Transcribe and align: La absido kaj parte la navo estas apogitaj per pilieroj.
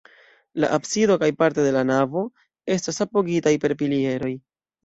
La 0.63 0.69
absido 0.77 1.17
kaj 1.25 1.29
parte 1.43 1.67
la 1.77 1.83
navo 1.89 2.25
estas 2.79 3.01
apogitaj 3.07 3.55
per 3.67 3.77
pilieroj. 3.83 4.35